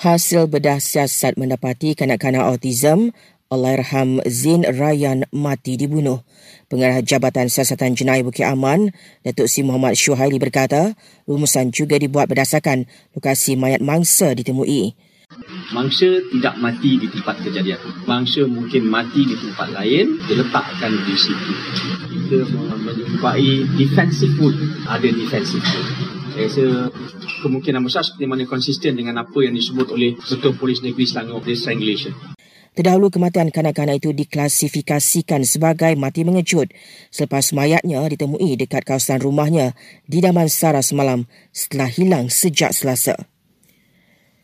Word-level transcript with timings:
Hasil 0.00 0.48
bedah 0.48 0.80
siasat 0.80 1.36
mendapati 1.36 1.92
kanak-kanak 1.92 2.40
autism 2.40 3.12
Allahyarham 3.52 4.24
Zin 4.24 4.64
Ryan 4.64 5.28
mati 5.28 5.76
dibunuh. 5.76 6.24
Pengarah 6.72 7.04
Jabatan 7.04 7.52
Siasatan 7.52 7.92
Jenayah 7.92 8.24
Bukit 8.24 8.48
Aman, 8.48 8.96
Datuk 9.20 9.44
Si 9.44 9.60
Muhammad 9.60 10.00
Syuhaili 10.00 10.40
berkata, 10.40 10.96
rumusan 11.28 11.68
juga 11.68 12.00
dibuat 12.00 12.32
berdasarkan 12.32 12.88
lokasi 13.12 13.60
mayat 13.60 13.84
mangsa 13.84 14.32
ditemui. 14.32 14.96
Mangsa 15.76 16.08
tidak 16.32 16.56
mati 16.64 16.96
di 16.96 17.04
tempat 17.04 17.36
kejadian. 17.44 17.84
Mangsa 18.08 18.48
mungkin 18.48 18.88
mati 18.88 19.28
di 19.28 19.36
tempat 19.36 19.68
lain, 19.76 20.16
diletakkan 20.24 20.96
di 21.04 21.12
situ. 21.12 21.52
Kita 22.08 22.48
menjumpai 22.56 23.68
defensive 23.76 24.32
wood. 24.40 24.56
Ada 24.88 25.12
defensive 25.12 25.60
wood. 25.60 26.19
Saya 26.30 26.46
rasa 26.46 26.64
kemungkinan 27.42 27.82
besar 27.82 28.06
seperti 28.06 28.30
mana 28.30 28.46
konsisten 28.46 28.94
dengan 28.94 29.18
apa 29.18 29.38
yang 29.42 29.50
disebut 29.50 29.90
oleh 29.90 30.14
Ketua 30.14 30.54
Polis 30.54 30.78
Negeri 30.78 31.02
Selangor, 31.02 31.42
strangulation. 31.42 32.14
Terdahulu 32.70 33.10
kematian 33.10 33.50
kanak-kanak 33.50 33.98
itu 33.98 34.14
diklasifikasikan 34.14 35.42
sebagai 35.42 35.90
mati 35.98 36.22
mengejut 36.22 36.70
selepas 37.10 37.50
mayatnya 37.50 37.98
ditemui 38.06 38.54
dekat 38.54 38.86
kawasan 38.86 39.18
rumahnya 39.18 39.74
di 40.06 40.22
Damansara 40.22 40.78
semalam 40.78 41.26
setelah 41.50 41.90
hilang 41.90 42.30
sejak 42.30 42.70
selasa. 42.70 43.18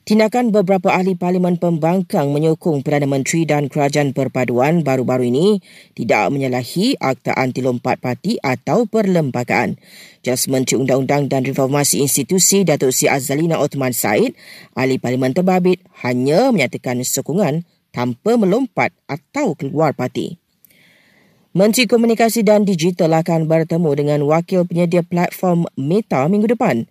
Tindakan 0.07 0.55
beberapa 0.55 0.95
ahli 0.95 1.19
Parlimen 1.19 1.59
Pembangkang 1.59 2.31
menyokong 2.31 2.87
Perdana 2.87 3.11
Menteri 3.11 3.43
dan 3.43 3.67
Kerajaan 3.67 4.15
Perpaduan 4.15 4.87
baru-baru 4.87 5.35
ini 5.35 5.59
tidak 5.99 6.31
menyalahi 6.31 6.95
Akta 7.03 7.35
Anti 7.35 7.59
Lompat 7.59 7.99
Parti 7.99 8.39
atau 8.39 8.87
perlembagaan. 8.87 9.75
Jelas 10.23 10.47
Menteri 10.47 10.79
Undang-Undang 10.79 11.27
dan 11.27 11.43
Reformasi 11.43 12.07
Institusi 12.07 12.63
Datuk 12.63 12.95
Si 12.95 13.11
Azalina 13.11 13.59
Othman 13.59 13.91
Said, 13.91 14.39
ahli 14.79 15.03
Parlimen 15.03 15.35
Terbabit 15.35 15.83
hanya 16.07 16.55
menyatakan 16.55 17.03
sokongan 17.03 17.67
tanpa 17.91 18.39
melompat 18.39 18.95
atau 19.11 19.59
keluar 19.59 19.91
parti. 19.91 20.39
Menteri 21.51 21.91
Komunikasi 21.91 22.47
dan 22.47 22.63
Digital 22.63 23.11
akan 23.11 23.51
bertemu 23.51 23.91
dengan 23.99 24.21
wakil 24.23 24.71
penyedia 24.71 25.03
platform 25.03 25.67
Meta 25.75 26.31
minggu 26.31 26.55
depan. 26.55 26.87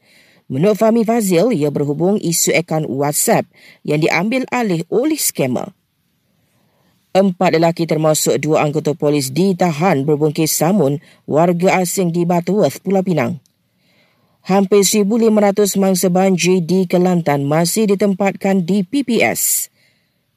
Menurut 0.45 0.77
Fahmi 0.77 1.01
Fazil, 1.01 1.49
ia 1.57 1.73
berhubung 1.73 2.21
isu 2.21 2.53
akaun 2.53 2.85
WhatsApp 2.85 3.49
yang 3.81 3.97
diambil 3.97 4.45
alih 4.53 4.85
oleh 4.93 5.17
skamer. 5.17 5.73
Empat 7.15 7.55
lelaki 7.55 7.87
termasuk 7.87 8.37
dua 8.43 8.61
anggota 8.61 8.91
polis 8.91 9.31
ditahan 9.31 10.03
berbungkis 10.03 10.51
samun 10.51 10.99
warga 11.23 11.81
asing 11.81 12.11
di 12.11 12.27
Butterworth, 12.27 12.83
Pulau 12.83 13.01
Pinang. 13.01 13.39
Hampir 14.45 14.85
1,500 14.85 15.81
mangsa 15.81 16.11
banjir 16.13 16.61
di 16.61 16.85
Kelantan 16.85 17.49
masih 17.49 17.89
ditempatkan 17.89 18.61
di 18.61 18.85
PPS 18.85 19.73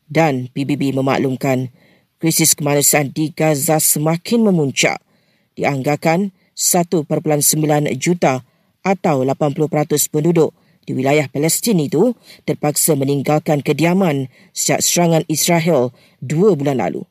dan 0.09 0.48
PBB 0.48 0.97
memaklumkan 0.97 1.69
krisis 2.17 2.56
kemanusiaan 2.56 3.12
di 3.12 3.29
Gaza 3.36 3.77
semakin 3.77 4.48
memuncak. 4.48 5.05
Dianggarkan 5.61 6.33
1.9 6.56 7.05
juta 8.01 8.47
atau 8.89 9.27
80% 9.27 10.08
penduduk 10.08 10.56
di 10.89 10.97
wilayah 10.97 11.28
Palestin 11.28 11.77
itu 11.84 12.17
terpaksa 12.48 12.97
meninggalkan 12.97 13.61
kediaman 13.61 14.33
sejak 14.56 14.80
serangan 14.80 15.25
Israel 15.28 15.92
dua 16.25 16.56
bulan 16.56 16.80
lalu. 16.80 17.05